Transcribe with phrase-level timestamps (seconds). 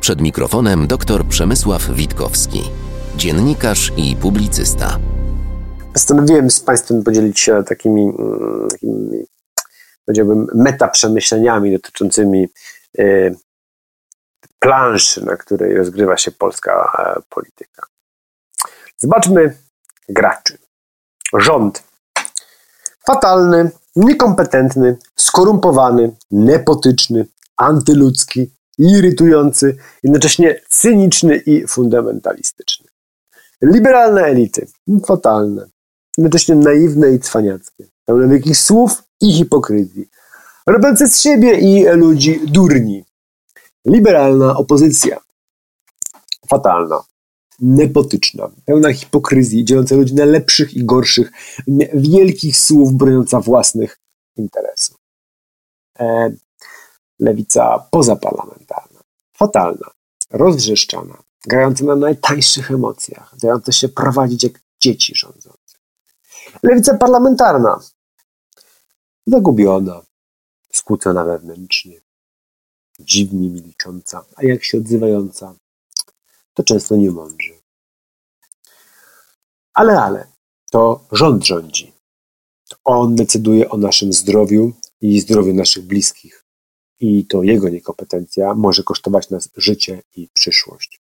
[0.00, 2.62] Przed mikrofonem dr Przemysław Witkowski,
[3.16, 4.98] dziennikarz i publicysta.
[5.92, 9.24] Postanowiłem z Państwem podzielić się takimi, mm, takimi
[10.04, 12.48] powiedziałbym, metaprzemyśleniami dotyczącymi
[12.98, 13.34] y,
[14.58, 17.86] planszy, na której rozgrywa się polska e, polityka.
[18.96, 19.56] Zobaczmy
[20.08, 20.58] graczy.
[21.34, 21.82] Rząd.
[23.06, 32.86] Fatalny, niekompetentny, skorumpowany, nepotyczny, antyludzki, irytujący, jednocześnie cyniczny i fundamentalistyczny.
[33.62, 34.66] Liberalne elity,
[35.06, 35.68] fatalne,
[36.18, 40.08] jednocześnie naiwne i cwaniackie, pełne wielkich słów i hipokryzji,
[40.66, 43.04] robiące z siebie i ludzi durni.
[43.84, 45.20] Liberalna opozycja,
[46.48, 47.04] fatalna,
[47.60, 51.32] nepotyczna, pełna hipokryzji, dzieląca ludzi na lepszych i gorszych,
[51.94, 53.98] wielkich słów broniąca własnych
[54.36, 54.96] interesów.
[55.98, 56.32] E,
[57.18, 59.00] lewica pozaparlamentarna,
[59.36, 59.90] fatalna,
[60.30, 65.76] rozwrzeszczana, grająca na najtańszych emocjach, dająca się prowadzić jak dzieci rządzące.
[66.62, 67.80] Lewica parlamentarna,
[69.26, 70.02] zagubiona,
[70.72, 72.00] skłócona wewnętrznie,
[73.00, 75.54] dziwnie milcząca, a jak się odzywająca,
[76.54, 77.52] to często nie mądrzy.
[79.74, 80.26] Ale, ale,
[80.70, 81.92] to rząd rządzi.
[82.84, 86.45] On decyduje o naszym zdrowiu i zdrowiu naszych bliskich.
[87.00, 91.00] I to jego niekompetencja może kosztować nas życie i przyszłość.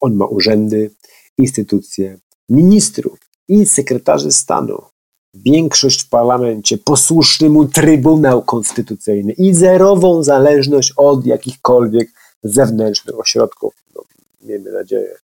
[0.00, 0.90] On ma urzędy,
[1.38, 4.82] instytucje, ministrów i sekretarzy stanu,
[5.34, 12.08] większość w parlamencie, posłuszny mu Trybunał Konstytucyjny i zerową zależność od jakichkolwiek
[12.42, 14.02] zewnętrznych ośrodków, no,
[14.42, 15.16] miejmy nadzieję.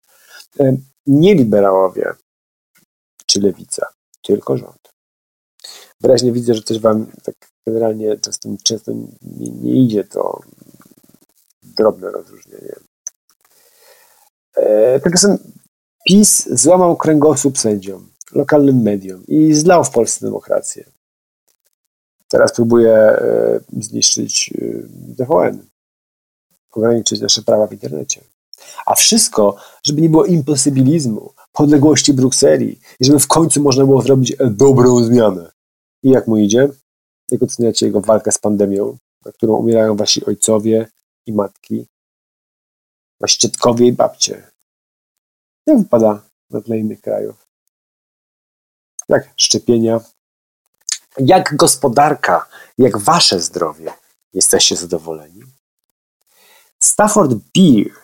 [0.61, 2.13] E, nie liberałowie
[3.27, 3.87] czy lewica,
[4.23, 4.94] tylko rząd.
[6.05, 7.35] Wyraźnie widzę, że coś wam tak
[7.67, 10.41] generalnie często, często nie, nie idzie to
[11.63, 12.75] drobne rozróżnienie.
[14.57, 15.39] E, tymczasem
[16.09, 20.85] PiS złamał kręgosłup sędziom, lokalnym mediom i zlał w Polsce demokrację.
[22.29, 25.67] Teraz próbuje e, zniszczyć e, TVN,
[26.73, 28.25] ograniczyć nasze prawa w internecie.
[28.87, 34.37] A wszystko, żeby nie było imposybilizmu, podległości Brukseli i żeby w końcu można było zrobić
[34.51, 35.54] dobrą zmianę.
[36.05, 36.69] I jak mu idzie?
[37.31, 40.89] Jak oceniacie jego walkę z pandemią, na którą umierają wasi ojcowie
[41.27, 41.87] i matki,
[43.21, 44.51] wasi dziadkowie i babcie?
[45.67, 47.47] Jak wypada na tle innych krajów?
[49.09, 50.01] Jak szczepienia?
[51.19, 52.49] Jak gospodarka?
[52.79, 53.93] Jak wasze zdrowie?
[54.33, 55.43] Jesteście zadowoleni?
[56.83, 57.95] Stafford Beer,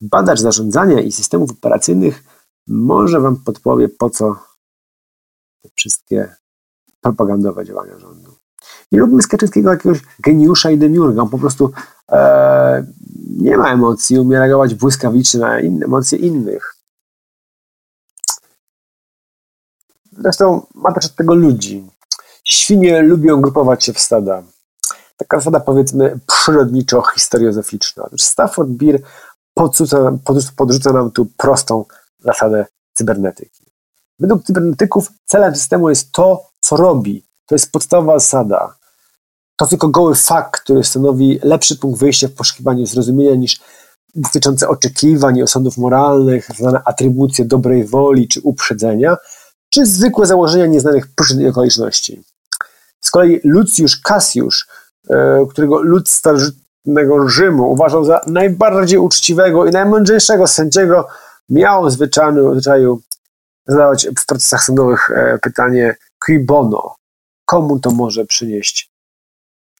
[0.00, 2.22] badacz zarządzania i systemów operacyjnych,
[2.66, 4.36] może wam podpowie, po co
[5.62, 6.36] te wszystkie
[7.06, 8.34] propagandowe działania rządu.
[8.92, 11.22] Nie lubimy z Kaczyńskiego jakiegoś geniusza i demiurga.
[11.22, 11.72] On po prostu
[12.12, 12.86] e,
[13.30, 16.76] nie ma emocji, umie reagować błyskawicznie na inne, emocje innych.
[20.12, 21.90] Zresztą ma też od tego ludzi.
[22.44, 24.42] Świnie lubią grupować się w stada.
[25.16, 28.08] Taka zasada powiedzmy przyrodniczo-historiozoficzna.
[28.18, 29.00] Stafford Beer
[29.54, 30.12] podrzuca,
[30.56, 31.84] podrzuca nam tu prostą
[32.18, 33.64] zasadę cybernetyki.
[34.18, 37.24] Według cybernetyków celem systemu jest to, co robi.
[37.46, 38.74] To jest podstawowa zasada.
[39.56, 43.60] To tylko goły fakt, który stanowi lepszy punkt wyjścia w poszukiwaniu zrozumienia niż
[44.14, 49.16] dotyczące oczekiwań i osądów moralnych, znane atrybucje dobrej woli czy uprzedzenia,
[49.70, 52.22] czy zwykłe założenia nieznanych przyczyn i okoliczności.
[53.00, 54.66] Z kolei Lucjusz Cassiusz,
[55.10, 61.08] e, którego lud starożytnego Rzymu uważał za najbardziej uczciwego i najmądrzejszego sędziego,
[61.48, 63.00] miał w zwyczaju
[63.66, 66.96] zadawać w procesach sądowych e, pytanie qui bono,
[67.44, 68.90] komu to może przynieść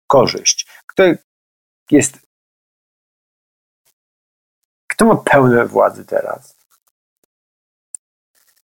[0.06, 0.66] korzyść?
[0.86, 1.02] Kto
[1.90, 2.26] jest
[4.96, 6.56] kto ma pełne władzy teraz?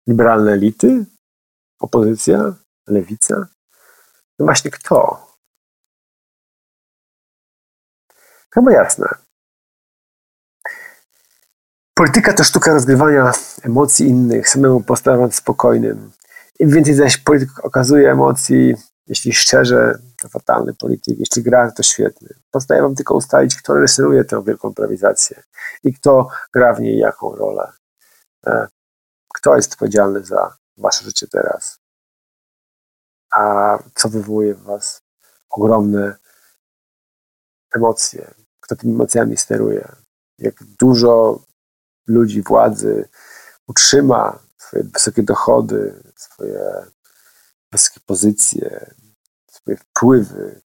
[0.06, 1.06] Liberalne elity?
[1.80, 2.54] Opozycja?
[2.86, 3.46] Lewica?
[4.38, 5.26] No właśnie kto?
[8.54, 9.08] Chyba jasne.
[11.94, 13.32] Polityka to sztuka rozgrywania
[13.62, 16.12] emocji innych, samemu postawać spokojnym.
[16.58, 18.74] Im więcej zaś polityk okazuje emocji,
[19.06, 22.28] jeśli szczerze, to fatalny polityk, jeśli gra, to świetny.
[22.50, 25.42] Pozostaje wam tylko ustalić, kto reżyseruje tę wielką improwizację
[25.84, 27.72] i kto gra w niej jaką rolę.
[28.46, 28.68] E,
[29.34, 31.78] kto jest odpowiedzialny za wasze życie teraz,
[33.34, 35.02] a co wywołuje w was
[35.50, 36.16] ogromne
[37.74, 39.96] emocje, kto tymi emocjami steruje,
[40.38, 41.42] jak dużo
[42.06, 43.08] ludzi władzy
[43.66, 46.86] utrzyma swoje wysokie dochody, swoje
[47.72, 48.94] wysokie pozycje,
[49.50, 50.60] swoje wpływy,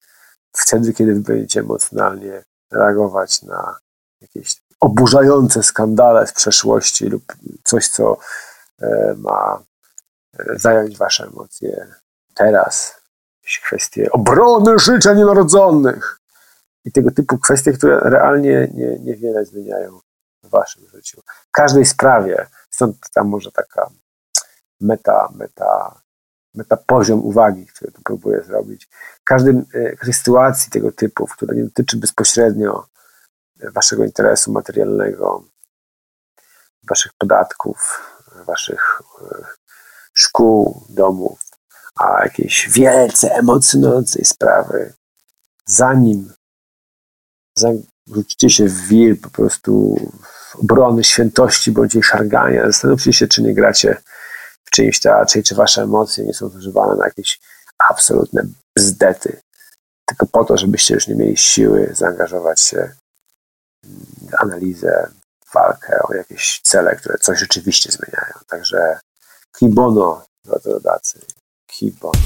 [0.52, 3.78] wtedy, kiedy będziecie emocjonalnie reagować na
[4.20, 8.18] jakieś oburzające skandale z przeszłości lub coś, co
[8.82, 9.62] e, ma
[10.38, 11.86] e, zająć wasze emocje
[12.34, 12.98] teraz.
[13.64, 16.18] Kwestie obrony życia nienarodzonych
[16.84, 20.00] i tego typu kwestie, które realnie nie, niewiele zmieniają
[20.42, 21.22] w waszym życiu.
[21.48, 23.90] W każdej sprawie, stąd tam może taka
[24.80, 26.00] meta, meta,
[26.54, 28.88] meta poziom uwagi, który tu próbuję zrobić.
[29.20, 32.86] W każdym, e, każdej sytuacji tego typu, która nie dotyczy bezpośrednio
[33.74, 35.44] waszego interesu materialnego,
[36.88, 38.00] waszych podatków,
[38.46, 39.44] waszych e,
[40.14, 41.40] szkół, domów,
[41.96, 44.94] a jakiejś wielce emocjonującej sprawy,
[45.66, 46.32] zanim
[48.14, 49.96] rzucicie się w wir po prostu
[50.50, 53.96] w obrony świętości bądź jej szargania, zastanówcie się, czy nie gracie
[54.64, 57.40] w czyimś teatrze czy wasze emocje nie są zużywane na jakieś
[57.90, 58.42] absolutne
[58.76, 59.40] bzdety,
[60.06, 62.92] tylko po to, żebyście już nie mieli siły zaangażować się
[64.38, 65.10] analizę,
[65.54, 68.34] walkę o jakieś cele, które coś rzeczywiście zmieniają.
[68.46, 68.98] Także
[69.58, 71.20] kibono, drodzy rodacy,
[71.66, 72.20] kibono.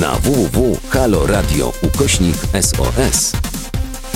[0.00, 3.45] Na www.haloradio ukośnik SOS